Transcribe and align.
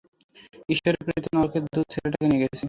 ঈশ্বরের 0.69 1.01
প্রেরিত 1.01 1.25
নরকের 1.33 1.63
দূত 1.65 1.85
ছেলেটাকে 1.93 2.25
নিয়ে 2.29 2.41
গেছে! 2.43 2.57